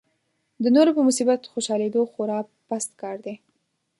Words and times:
د 0.63 0.65
نورو 0.75 0.91
په 0.97 1.01
مصیبت 1.07 1.41
خوشالېدا 1.53 2.01
خورا 2.11 2.39
پست 2.67 2.91
کار 3.01 3.17
دی. 3.25 3.35